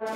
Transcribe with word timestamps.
No 0.00 0.06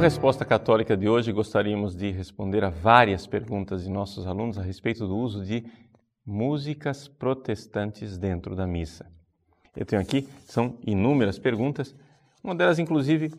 Resposta 0.00 0.44
Católica 0.44 0.94
de 0.94 1.08
hoje, 1.08 1.32
gostaríamos 1.32 1.96
de 1.96 2.10
responder 2.10 2.62
a 2.64 2.68
várias 2.68 3.26
perguntas 3.26 3.84
de 3.84 3.88
nossos 3.88 4.26
alunos 4.26 4.58
a 4.58 4.62
respeito 4.62 5.06
do 5.06 5.16
uso 5.16 5.42
de 5.42 5.64
músicas 6.26 7.08
protestantes 7.08 8.18
dentro 8.18 8.54
da 8.54 8.66
missa. 8.66 9.10
Eu 9.74 9.86
tenho 9.86 10.02
aqui, 10.02 10.28
são 10.44 10.76
inúmeras 10.86 11.38
perguntas. 11.38 11.96
Uma 12.44 12.54
delas, 12.54 12.78
inclusive, 12.78 13.32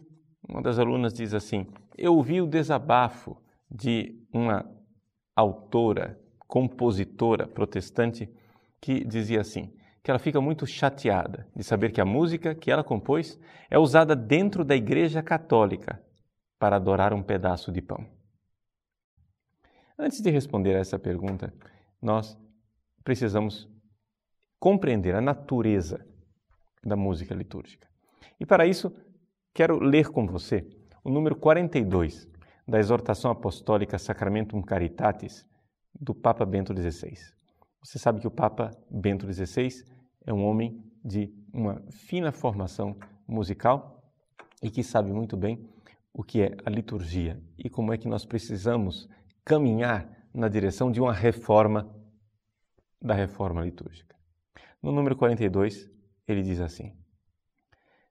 uma 0.49 0.61
das 0.61 0.79
alunas 0.79 1.13
diz 1.13 1.33
assim: 1.33 1.67
Eu 1.97 2.15
ouvi 2.15 2.41
o 2.41 2.47
desabafo 2.47 3.37
de 3.69 4.19
uma 4.33 4.65
autora, 5.35 6.19
compositora 6.47 7.47
protestante 7.47 8.27
que 8.81 9.05
dizia 9.05 9.41
assim: 9.41 9.71
que 10.03 10.09
ela 10.09 10.19
fica 10.19 10.41
muito 10.41 10.65
chateada 10.65 11.47
de 11.55 11.63
saber 11.63 11.91
que 11.91 12.01
a 12.01 12.05
música 12.05 12.55
que 12.55 12.71
ela 12.71 12.83
compôs 12.83 13.39
é 13.69 13.77
usada 13.77 14.15
dentro 14.15 14.65
da 14.65 14.75
Igreja 14.75 15.21
Católica 15.21 16.01
para 16.57 16.77
adorar 16.77 17.13
um 17.13 17.21
pedaço 17.21 17.71
de 17.71 17.81
pão. 17.81 18.05
Antes 19.97 20.21
de 20.21 20.29
responder 20.31 20.75
a 20.75 20.79
essa 20.79 20.97
pergunta, 20.97 21.53
nós 22.01 22.37
precisamos 23.03 23.69
compreender 24.59 25.13
a 25.13 25.21
natureza 25.21 26.05
da 26.83 26.95
música 26.95 27.35
litúrgica. 27.35 27.87
E 28.39 28.45
para 28.45 28.65
isso, 28.65 28.93
quero 29.53 29.79
ler 29.79 30.09
com 30.09 30.25
você 30.25 30.67
o 31.03 31.09
número 31.09 31.35
42 31.35 32.27
da 32.67 32.79
exortação 32.79 33.31
apostólica 33.31 33.97
Sacramentum 33.97 34.61
Caritatis 34.61 35.45
do 35.99 36.13
Papa 36.13 36.45
Bento 36.45 36.73
XVI. 36.73 37.17
Você 37.83 37.97
sabe 37.97 38.19
que 38.19 38.27
o 38.27 38.31
Papa 38.31 38.71
Bento 38.89 39.31
XVI 39.31 39.83
é 40.25 40.33
um 40.33 40.45
homem 40.45 40.83
de 41.03 41.33
uma 41.53 41.81
fina 41.89 42.31
formação 42.31 42.95
musical 43.27 44.03
e 44.61 44.69
que 44.69 44.83
sabe 44.83 45.11
muito 45.11 45.35
bem 45.35 45.67
o 46.13 46.23
que 46.23 46.41
é 46.41 46.57
a 46.65 46.69
liturgia 46.69 47.41
e 47.57 47.69
como 47.69 47.93
é 47.93 47.97
que 47.97 48.07
nós 48.07 48.25
precisamos 48.25 49.09
caminhar 49.45 50.09
na 50.33 50.47
direção 50.47 50.91
de 50.91 50.99
uma 50.99 51.13
reforma 51.13 51.89
da 53.01 53.13
reforma 53.13 53.63
litúrgica. 53.63 54.15
No 54.81 54.91
número 54.91 55.15
42, 55.15 55.89
ele 56.27 56.41
diz 56.41 56.59
assim: 56.59 56.93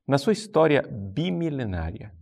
Na 0.09 0.17
sua 0.17 0.33
história 0.33 0.81
bimilenária, 0.91 2.15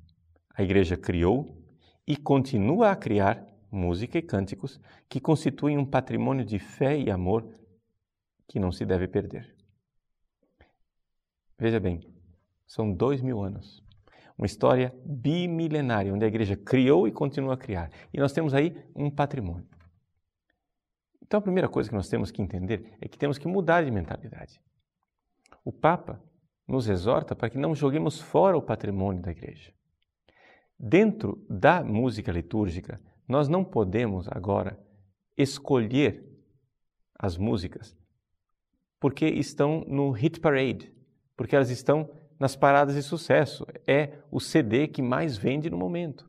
a 0.52 0.60
Igreja 0.60 0.96
criou 0.96 1.56
e 2.04 2.16
continua 2.16 2.90
a 2.90 2.96
criar 2.96 3.46
música 3.70 4.18
e 4.18 4.22
cânticos 4.22 4.80
que 5.08 5.20
constituem 5.20 5.78
um 5.78 5.86
patrimônio 5.86 6.44
de 6.44 6.58
fé 6.58 6.98
e 6.98 7.08
amor 7.12 7.48
que 8.48 8.58
não 8.58 8.72
se 8.72 8.84
deve 8.84 9.06
perder. 9.06 9.54
Veja 11.56 11.78
bem, 11.78 12.00
são 12.66 12.92
dois 12.92 13.22
mil 13.22 13.40
anos. 13.40 13.80
Uma 14.36 14.46
história 14.46 14.92
bimilenária, 15.04 16.12
onde 16.12 16.24
a 16.24 16.28
igreja 16.28 16.56
criou 16.56 17.06
e 17.06 17.12
continua 17.12 17.54
a 17.54 17.56
criar. 17.56 17.92
E 18.12 18.18
nós 18.18 18.32
temos 18.32 18.52
aí 18.52 18.76
um 18.96 19.08
patrimônio. 19.08 19.68
Então, 21.22 21.38
a 21.38 21.42
primeira 21.42 21.68
coisa 21.68 21.88
que 21.88 21.94
nós 21.94 22.08
temos 22.08 22.32
que 22.32 22.42
entender 22.42 22.96
é 23.00 23.06
que 23.06 23.16
temos 23.16 23.38
que 23.38 23.46
mudar 23.46 23.84
de 23.84 23.92
mentalidade. 23.92 24.60
O 25.64 25.70
Papa 25.72 26.20
nos 26.66 26.88
exorta 26.88 27.34
para 27.34 27.50
que 27.50 27.58
não 27.58 27.74
joguemos 27.74 28.20
fora 28.20 28.56
o 28.56 28.62
patrimônio 28.62 29.22
da 29.22 29.30
igreja. 29.30 29.72
Dentro 30.78 31.44
da 31.48 31.82
música 31.82 32.32
litúrgica, 32.32 33.00
nós 33.26 33.48
não 33.48 33.64
podemos 33.64 34.28
agora 34.28 34.78
escolher 35.36 36.24
as 37.18 37.36
músicas 37.36 37.96
porque 38.98 39.26
estão 39.26 39.84
no 39.86 40.10
hit 40.10 40.40
parade, 40.40 40.92
porque 41.36 41.54
elas 41.54 41.70
estão 41.70 42.10
nas 42.38 42.56
paradas 42.56 42.94
de 42.94 43.02
sucesso. 43.02 43.66
É 43.86 44.18
o 44.30 44.40
CD 44.40 44.88
que 44.88 45.02
mais 45.02 45.36
vende 45.36 45.70
no 45.70 45.76
momento. 45.76 46.28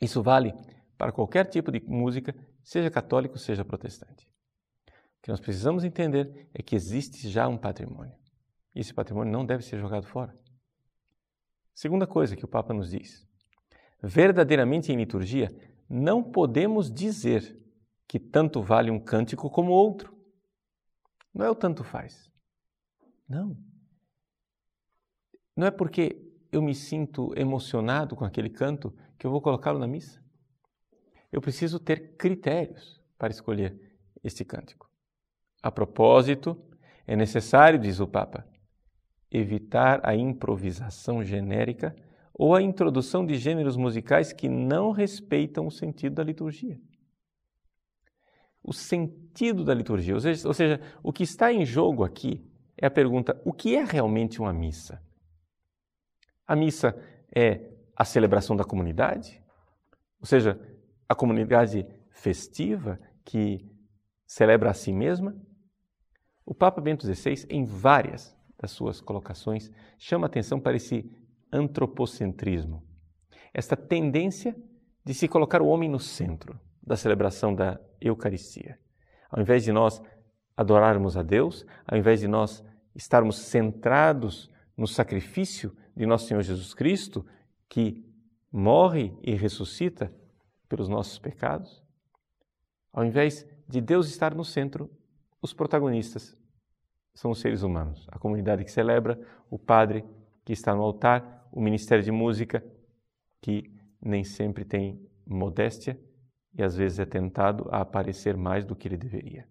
Isso 0.00 0.22
vale 0.22 0.54
para 0.96 1.12
qualquer 1.12 1.44
tipo 1.46 1.70
de 1.70 1.80
música 1.86 2.34
seja 2.62 2.90
católico, 2.90 3.38
seja 3.38 3.64
protestante. 3.64 4.26
O 5.18 5.22
que 5.22 5.30
nós 5.30 5.40
precisamos 5.40 5.84
entender 5.84 6.48
é 6.54 6.62
que 6.62 6.74
existe 6.74 7.28
já 7.28 7.46
um 7.46 7.58
patrimônio. 7.58 8.16
Esse 8.80 8.94
patrimônio 8.94 9.32
não 9.32 9.44
deve 9.44 9.62
ser 9.62 9.78
jogado 9.78 10.06
fora. 10.06 10.34
Segunda 11.74 12.06
coisa 12.06 12.34
que 12.34 12.44
o 12.44 12.48
Papa 12.48 12.72
nos 12.72 12.90
diz: 12.90 13.26
verdadeiramente 14.02 14.92
em 14.92 14.96
liturgia, 14.96 15.48
não 15.88 16.22
podemos 16.22 16.90
dizer 16.90 17.58
que 18.08 18.18
tanto 18.18 18.62
vale 18.62 18.90
um 18.90 18.98
cântico 18.98 19.50
como 19.50 19.72
outro. 19.72 20.16
Não 21.34 21.44
é 21.44 21.50
o 21.50 21.54
tanto 21.54 21.84
faz. 21.84 22.30
Não. 23.28 23.56
Não 25.54 25.66
é 25.66 25.70
porque 25.70 26.20
eu 26.50 26.62
me 26.62 26.74
sinto 26.74 27.32
emocionado 27.36 28.16
com 28.16 28.24
aquele 28.24 28.48
canto 28.48 28.96
que 29.18 29.26
eu 29.26 29.30
vou 29.30 29.40
colocá-lo 29.42 29.78
na 29.78 29.86
missa 29.86 30.20
eu 31.32 31.40
preciso 31.40 31.78
ter 31.78 32.16
critérios 32.16 33.00
para 33.16 33.30
escolher 33.30 33.78
este 34.22 34.44
cântico. 34.44 34.90
A 35.62 35.70
propósito, 35.70 36.60
é 37.06 37.14
necessário, 37.14 37.78
diz 37.78 38.00
o 38.00 38.06
Papa, 38.06 38.46
evitar 39.30 40.00
a 40.02 40.14
improvisação 40.14 41.22
genérica 41.22 41.94
ou 42.34 42.54
a 42.54 42.62
introdução 42.62 43.24
de 43.24 43.36
gêneros 43.36 43.76
musicais 43.76 44.32
que 44.32 44.48
não 44.48 44.90
respeitam 44.90 45.66
o 45.66 45.70
sentido 45.70 46.14
da 46.14 46.24
liturgia. 46.24 46.80
O 48.62 48.72
sentido 48.72 49.64
da 49.64 49.74
liturgia, 49.74 50.14
ou 50.14 50.20
seja, 50.20 50.48
ou 50.48 50.54
seja, 50.54 50.80
o 51.02 51.12
que 51.12 51.22
está 51.22 51.52
em 51.52 51.64
jogo 51.64 52.04
aqui 52.04 52.44
é 52.76 52.86
a 52.86 52.90
pergunta: 52.90 53.40
o 53.44 53.52
que 53.52 53.76
é 53.76 53.84
realmente 53.84 54.40
uma 54.40 54.52
missa? 54.52 55.02
A 56.46 56.56
missa 56.56 56.96
é 57.34 57.70
a 57.94 58.04
celebração 58.04 58.56
da 58.56 58.64
comunidade? 58.64 59.42
Ou 60.18 60.26
seja, 60.26 60.58
a 61.08 61.14
comunidade 61.14 61.86
festiva 62.10 62.98
que 63.24 63.70
celebra 64.26 64.70
a 64.70 64.74
si 64.74 64.92
mesma? 64.92 65.36
O 66.44 66.54
Papa 66.54 66.80
Bento 66.80 67.06
XVI, 67.06 67.46
em 67.48 67.64
várias 67.64 68.36
das 68.60 68.70
suas 68.70 69.00
colocações, 69.00 69.70
chama 69.98 70.26
atenção 70.26 70.60
para 70.60 70.76
esse 70.76 71.10
antropocentrismo, 71.52 72.82
esta 73.54 73.76
tendência 73.76 74.54
de 75.04 75.14
se 75.14 75.26
colocar 75.26 75.62
o 75.62 75.66
homem 75.66 75.88
no 75.88 75.98
centro 75.98 76.60
da 76.82 76.96
celebração 76.96 77.54
da 77.54 77.80
Eucaristia. 78.00 78.78
Ao 79.30 79.40
invés 79.40 79.64
de 79.64 79.72
nós 79.72 80.02
adorarmos 80.56 81.16
a 81.16 81.22
Deus, 81.22 81.64
ao 81.86 81.96
invés 81.96 82.20
de 82.20 82.28
nós 82.28 82.62
estarmos 82.94 83.38
centrados 83.38 84.50
no 84.76 84.86
sacrifício 84.86 85.74
de 85.96 86.04
nosso 86.04 86.26
Senhor 86.26 86.42
Jesus 86.42 86.74
Cristo, 86.74 87.24
que 87.68 88.04
morre 88.52 89.16
e 89.22 89.34
ressuscita 89.34 90.12
pelos 90.68 90.88
nossos 90.88 91.18
pecados? 91.18 91.82
Ao 92.92 93.04
invés 93.04 93.46
de 93.68 93.80
Deus 93.80 94.08
estar 94.08 94.34
no 94.34 94.44
centro, 94.44 94.90
os 95.40 95.54
protagonistas 95.54 96.36
são 97.14 97.30
os 97.30 97.40
seres 97.40 97.62
humanos, 97.62 98.06
a 98.10 98.18
comunidade 98.18 98.64
que 98.64 98.70
celebra, 98.70 99.20
o 99.50 99.58
padre 99.58 100.04
que 100.44 100.52
está 100.52 100.74
no 100.74 100.82
altar, 100.82 101.48
o 101.52 101.60
ministério 101.60 102.04
de 102.04 102.12
música 102.12 102.64
que 103.40 103.72
nem 104.00 104.24
sempre 104.24 104.64
tem 104.64 105.00
modéstia 105.26 106.00
e 106.54 106.62
às 106.62 106.76
vezes 106.76 106.98
é 106.98 107.06
tentado 107.06 107.68
a 107.70 107.80
aparecer 107.80 108.36
mais 108.36 108.64
do 108.64 108.74
que 108.74 108.88
ele 108.88 108.96
deveria. 108.96 109.46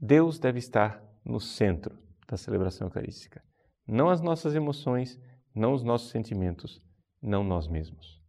Deus 0.00 0.38
deve 0.38 0.58
estar 0.58 1.02
no 1.24 1.40
centro 1.40 1.98
da 2.26 2.36
celebração 2.36 2.86
eucarística, 2.86 3.42
não 3.86 4.08
as 4.08 4.20
nossas 4.20 4.54
emoções, 4.54 5.18
não 5.54 5.72
os 5.72 5.82
nossos 5.82 6.10
sentimentos, 6.10 6.80
não 7.20 7.42
nós 7.42 7.66
mesmos. 7.66 8.22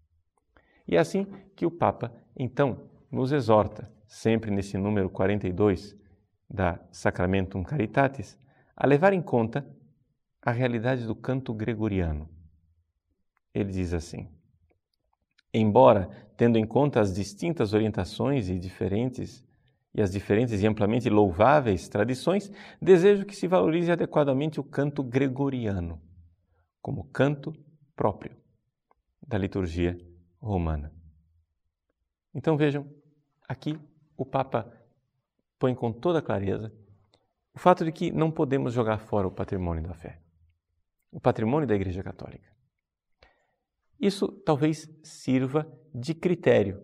E 0.88 0.96
é 0.96 1.00
assim 1.00 1.26
que 1.56 1.66
o 1.66 1.72
Papa, 1.72 2.12
então, 2.36 2.90
nos 3.12 3.32
exorta, 3.32 3.92
sempre 4.08 4.50
nesse 4.50 4.78
número 4.78 5.10
42 5.10 5.99
da 6.50 6.80
Sacramentum 6.92 7.64
Caritatis, 7.64 8.38
a 8.76 8.88
levar 8.88 9.14
em 9.14 9.22
conta 9.22 9.66
a 10.42 10.52
realidade 10.52 11.06
do 11.06 11.16
canto 11.16 11.54
gregoriano. 11.54 12.30
Ele 13.54 13.72
diz 13.72 13.94
assim: 13.94 14.28
Embora, 15.54 16.10
tendo 16.38 16.58
em 16.58 16.66
conta 16.66 17.00
as 17.00 17.14
distintas 17.14 17.74
orientações 17.74 18.50
e 18.50 18.58
diferentes 18.58 19.44
e 19.94 20.02
as 20.02 20.12
diferentes 20.12 20.62
e 20.62 20.68
amplamente 20.68 21.10
louváveis 21.10 21.90
tradições, 21.90 22.52
desejo 22.82 23.26
que 23.26 23.36
se 23.36 23.48
valorize 23.48 23.92
adequadamente 23.92 24.60
o 24.60 24.64
canto 24.64 25.04
gregoriano 25.04 26.02
como 26.82 27.04
canto 27.06 27.54
próprio 27.96 28.36
da 29.26 29.38
liturgia 29.38 30.00
romana. 30.40 30.94
Então 32.34 32.56
vejam, 32.56 32.88
aqui 33.48 33.78
o 34.16 34.26
Papa 34.26 34.72
põe 35.60 35.76
com 35.76 35.92
toda 35.92 36.22
clareza 36.22 36.74
o 37.54 37.60
fato 37.60 37.84
de 37.84 37.92
que 37.92 38.12
não 38.12 38.32
podemos 38.32 38.74
jogar 38.74 39.00
fora 39.00 39.28
o 39.28 39.32
patrimônio 39.32 39.84
da 39.84 39.94
fé, 39.94 40.22
o 41.12 41.20
patrimônio 41.20 41.68
da 41.68 41.76
Igreja 41.76 42.02
Católica. 42.02 42.50
Isso 44.00 44.30
talvez 44.46 44.90
sirva 45.04 45.70
de 45.94 46.14
critério 46.14 46.82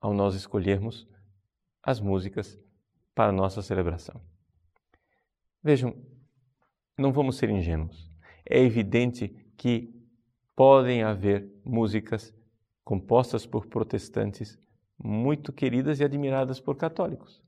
ao 0.00 0.14
nós 0.14 0.36
escolhermos 0.36 1.08
as 1.82 1.98
músicas 1.98 2.56
para 3.14 3.30
a 3.30 3.32
nossa 3.32 3.60
celebração. 3.60 4.20
Vejam, 5.60 5.96
não 6.96 7.12
vamos 7.12 7.36
ser 7.36 7.50
ingênuos. 7.50 8.08
É 8.48 8.60
evidente 8.60 9.28
que 9.56 9.92
podem 10.54 11.02
haver 11.02 11.50
músicas 11.64 12.32
compostas 12.84 13.44
por 13.44 13.66
protestantes 13.66 14.56
muito 14.96 15.52
queridas 15.52 15.98
e 15.98 16.04
admiradas 16.04 16.60
por 16.60 16.76
católicos. 16.76 17.42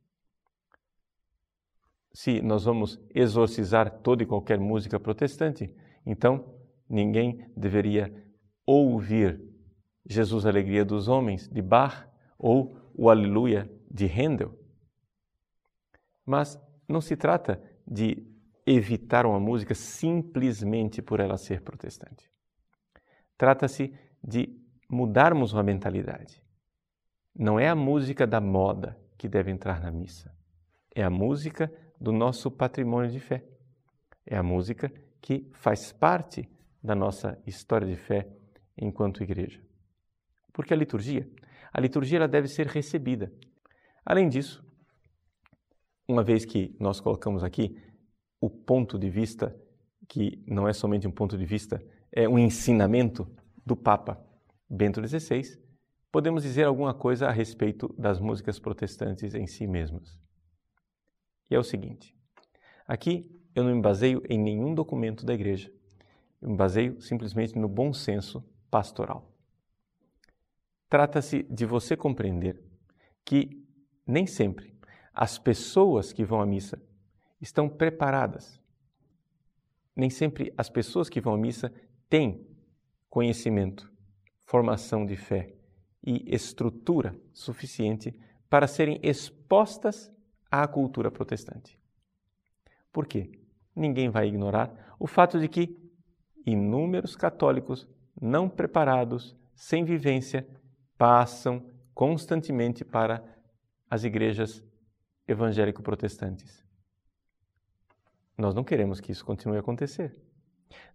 Se 2.13 2.43
nós 2.43 2.65
vamos 2.65 2.99
exorcizar 3.15 4.01
toda 4.03 4.23
e 4.23 4.27
qualquer 4.27 4.59
música 4.59 4.99
protestante, 4.99 5.73
então 6.05 6.45
ninguém 6.89 7.49
deveria 7.57 8.13
ouvir 8.67 9.41
Jesus 10.05 10.45
Alegria 10.45 10.85
dos 10.85 11.09
Homens 11.09 11.49
de 11.49 11.63
Bach 11.63 12.09
ou 12.39 12.77
o 12.95 13.09
Aleluia 13.09 13.71
de 13.91 14.07
Handel. 14.07 14.59
Mas 16.27 16.61
não 16.89 17.01
se 17.01 17.17
trata 17.17 17.63
de 17.87 18.27
evitar 18.67 19.25
uma 19.25 19.41
música 19.41 19.75
simplesmente 19.75 21.01
por 21.01 21.21
ela 21.21 21.37
ser 21.37 21.63
protestante. 21.63 22.31
Trata-se 23.37 23.95
de 24.23 24.49
mudarmos 24.89 25.53
uma 25.53 25.63
mentalidade. 25.63 26.43
Não 27.35 27.59
é 27.59 27.69
a 27.69 27.75
música 27.75 28.27
da 28.27 28.41
moda 28.41 28.99
que 29.17 29.29
deve 29.29 29.51
entrar 29.51 29.81
na 29.81 29.91
missa. 29.91 30.35
É 30.95 31.03
a 31.03 31.11
música 31.11 31.73
do 32.01 32.13
nosso 32.13 32.51
patrimônio 32.51 33.11
de 33.11 33.21
fé. 33.21 33.45
É 34.27 34.37
a 34.37 34.43
música 34.43 34.91
que 35.21 35.51
faz 35.53 35.93
parte 35.93 36.49
da 36.83 36.95
nossa 36.95 37.39
história 37.47 37.87
de 37.87 37.97
fé 37.97 38.27
enquanto 38.77 39.23
igreja. 39.23 39.63
Porque 40.53 40.73
a 40.73 40.77
liturgia, 40.77 41.29
a 41.73 41.81
liturgia 41.81 42.19
ela 42.19 42.29
deve 42.29 42.49
ser 42.49 42.67
recebida. 42.67 43.33
Além 44.05 44.29
disso, 44.29 44.65
uma 46.09 46.25
vez 46.25 46.45
que 46.45 46.75
nós 46.81 47.01
colocamos 47.01 47.45
aqui 47.45 47.77
o 48.41 48.49
ponto 48.49 48.99
de 48.99 49.11
vista 49.11 49.55
que 50.09 50.43
não 50.47 50.67
é 50.67 50.73
somente 50.73 51.07
um 51.07 51.13
ponto 51.13 51.39
de 51.39 51.45
vista, 51.45 51.81
é 52.11 52.29
um 52.29 52.39
ensinamento 52.39 53.31
do 53.65 53.77
Papa 53.77 54.21
Bento 54.69 55.07
XVI, 55.07 55.43
podemos 56.11 56.43
dizer 56.43 56.65
alguma 56.65 56.93
coisa 56.93 57.29
a 57.29 57.31
respeito 57.31 57.95
das 57.97 58.19
músicas 58.19 58.59
protestantes 58.59 59.35
em 59.35 59.47
si 59.47 59.67
mesmas. 59.69 60.19
E 61.51 61.55
é 61.55 61.59
o 61.59 61.65
seguinte: 61.65 62.15
aqui 62.87 63.31
eu 63.55 63.65
não 63.65 63.75
me 63.75 63.83
baseio 63.83 64.23
em 64.29 64.39
nenhum 64.39 64.75
documento 64.75 65.27
da 65.27 65.35
igreja, 65.35 65.73
eu 66.41 66.49
me 66.49 66.57
baseio 66.57 67.01
simplesmente 67.01 67.59
no 67.59 67.69
bom 67.69 67.93
senso 67.93 68.45
pastoral. 68.71 69.31
Trata-se 70.89 71.43
de 71.45 71.67
você 71.67 71.97
compreender 71.97 72.63
que 73.25 73.65
nem 74.07 74.27
sempre 74.27 74.77
as 75.13 75.39
pessoas 75.39 76.13
que 76.13 76.25
vão 76.25 76.41
à 76.41 76.47
missa 76.47 76.81
estão 77.41 77.69
preparadas. 77.69 78.61
Nem 79.95 80.11
sempre 80.11 80.53
as 80.57 80.69
pessoas 80.69 81.09
que 81.09 81.21
vão 81.21 81.35
à 81.35 81.39
missa 81.39 81.73
têm 82.09 82.47
conhecimento, 83.09 83.93
formação 84.41 85.05
de 85.05 85.17
fé 85.17 85.55
e 86.03 86.35
estrutura 86.35 87.15
suficiente 87.33 88.15
para 88.49 88.67
serem 88.67 88.99
expostas 89.03 90.11
à 90.51 90.67
cultura 90.67 91.11
protestante. 91.11 91.79
Por 92.93 93.07
quê? 93.07 93.31
Ninguém 93.75 94.09
vai 94.09 94.27
ignorar 94.27 94.95
o 94.99 95.07
fato 95.07 95.39
de 95.39 95.49
que 95.49 95.79
inúmeros 96.45 97.15
católicos 97.15 97.89
não 98.21 98.49
preparados, 98.49 99.37
sem 99.55 99.85
vivência, 99.85 100.47
passam 100.99 101.65
constantemente 101.95 102.85
para 102.85 103.23
as 103.89 104.05
igrejas 104.05 104.65
evangélico-protestantes. 105.27 106.65
Nós 108.37 108.55
não 108.55 108.65
queremos 108.65 109.01
que 109.01 109.13
isso 109.13 109.25
continue 109.25 109.57
a 109.57 109.61
acontecer. 109.61 110.17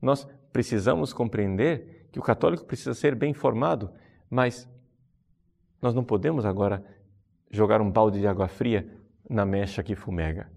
Nós 0.02 0.26
precisamos 0.52 1.14
compreender 1.14 2.10
que 2.12 2.20
o 2.20 2.24
católico 2.24 2.66
precisa 2.66 2.94
ser 2.94 3.16
bem 3.16 3.34
formado, 3.34 3.92
mas 4.30 4.70
nós 5.82 5.94
não 5.94 6.04
podemos 6.04 6.46
agora 6.46 6.84
jogar 7.52 7.82
um 7.82 7.92
balde 7.92 8.20
de 8.20 8.28
água 8.28 8.48
fria 8.48 8.90
na 9.30 9.46
mecha 9.46 9.84
que 9.84 9.96
fumega. 9.96 10.52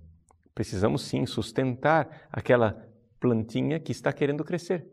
Precisamos 0.55 1.03
sim 1.03 1.25
sustentar 1.26 2.29
aquela 2.31 2.88
plantinha 3.20 3.79
que 3.79 3.93
está 3.93 4.12
querendo 4.12 4.44
crescer 4.44 4.87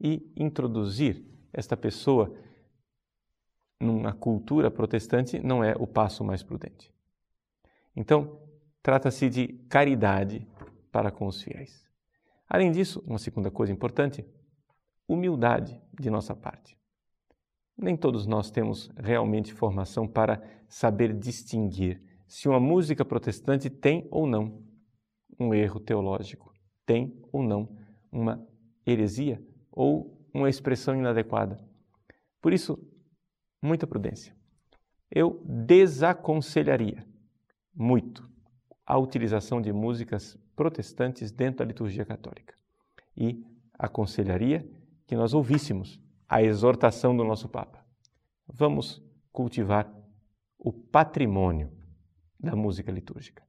e 0.00 0.32
introduzir 0.36 1.24
esta 1.52 1.76
pessoa 1.76 2.36
numa 3.80 4.12
cultura 4.12 4.70
protestante 4.70 5.38
não 5.38 5.62
é 5.62 5.74
o 5.78 5.86
passo 5.86 6.24
mais 6.24 6.42
prudente. 6.42 6.92
Então, 7.94 8.40
trata-se 8.82 9.28
de 9.28 9.48
caridade 9.68 10.46
para 10.90 11.10
com 11.10 11.26
os 11.26 11.42
fiéis. 11.42 11.86
Além 12.48 12.70
disso, 12.70 13.02
uma 13.06 13.18
segunda 13.18 13.50
coisa 13.50 13.72
importante, 13.72 14.24
humildade 15.08 15.80
de 15.98 16.10
nossa 16.10 16.34
parte. 16.34 16.78
Nem 17.76 17.96
todos 17.96 18.26
nós 18.26 18.50
temos 18.50 18.90
realmente 18.96 19.52
formação 19.52 20.06
para 20.06 20.42
saber 20.68 21.12
distinguir 21.12 22.02
se 22.26 22.48
uma 22.48 22.60
música 22.60 23.04
protestante 23.04 23.70
tem 23.70 24.06
ou 24.10 24.26
não 24.26 24.62
um 25.38 25.54
erro 25.54 25.78
teológico, 25.78 26.52
tem 26.84 27.16
ou 27.32 27.42
não 27.42 27.68
uma 28.10 28.46
heresia 28.86 29.42
ou 29.70 30.18
uma 30.32 30.48
expressão 30.48 30.94
inadequada. 30.94 31.58
Por 32.40 32.52
isso, 32.52 32.78
muita 33.62 33.86
prudência. 33.86 34.34
Eu 35.10 35.42
desaconselharia 35.44 37.06
muito 37.74 38.28
a 38.84 38.98
utilização 38.98 39.60
de 39.60 39.72
músicas 39.72 40.38
protestantes 40.54 41.30
dentro 41.30 41.58
da 41.58 41.64
liturgia 41.64 42.04
católica 42.04 42.54
e 43.16 43.44
aconselharia 43.78 44.68
que 45.06 45.16
nós 45.16 45.34
ouvíssemos 45.34 46.00
a 46.28 46.42
exortação 46.42 47.16
do 47.16 47.24
nosso 47.24 47.48
Papa. 47.48 47.84
Vamos 48.48 49.02
cultivar 49.32 49.92
o 50.58 50.72
patrimônio 50.72 51.75
da 52.38 52.56
música 52.56 52.90
litúrgica. 52.90 53.45